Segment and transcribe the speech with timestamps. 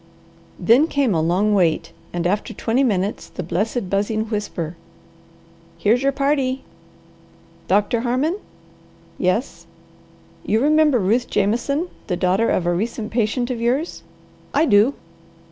[0.57, 4.75] Then came a long wait, and after twenty minutes the blessed buzzing whisper,
[5.77, 6.63] "Here's your party."
[7.67, 8.39] "Doctor Harmon?"
[9.19, 9.67] "Yes."
[10.43, 14.01] "You remember Ruth Jameson, the daughter of a recent patient of yours?"
[14.55, 14.95] "I do."